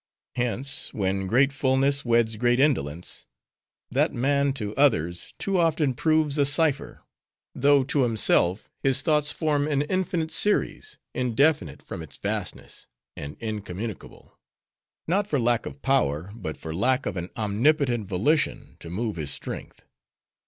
Hence, 0.35 0.91
when 0.95 1.27
great 1.27 1.53
fullness 1.53 2.03
weds 2.03 2.35
great 2.35 2.59
indolence;—that 2.59 4.11
man, 4.11 4.51
to 4.53 4.75
others, 4.75 5.35
too 5.37 5.59
often 5.59 5.93
proves 5.93 6.39
a 6.39 6.45
cipher; 6.47 7.03
though, 7.53 7.83
to 7.83 8.01
himself, 8.01 8.71
his 8.81 9.03
thoughts 9.03 9.31
form 9.31 9.67
an 9.67 9.83
Infinite 9.83 10.31
Series, 10.31 10.97
indefinite, 11.13 11.83
from 11.83 12.01
its 12.01 12.17
vastness; 12.17 12.87
and 13.15 13.37
incommunicable;—not 13.39 15.27
for 15.27 15.39
lack 15.39 15.67
of 15.67 15.83
power, 15.83 16.31
but 16.33 16.57
for 16.57 16.73
lack 16.73 17.05
of 17.05 17.15
an 17.15 17.29
omnipotent 17.37 18.07
volition, 18.07 18.77
to 18.79 18.89
move 18.89 19.17
his 19.17 19.29
strength. 19.29 19.85